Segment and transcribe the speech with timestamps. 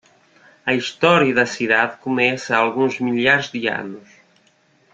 [0.65, 4.09] A história da cidade começa há alguns milhares de anos.